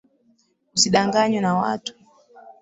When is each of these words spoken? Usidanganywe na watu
Usidanganywe 0.75 1.39
na 1.41 1.53
watu 1.59 1.93